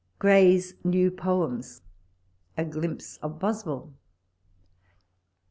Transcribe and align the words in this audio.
GRAY'S 0.17 0.73
NEW 0.83 1.11
POEMS— 1.11 1.83
A 2.57 2.65
GLIMPSE 2.65 3.17
OF 3.17 3.39
SOSWELt. 3.39 3.85
To 3.85 3.91
Mb. 3.91 3.95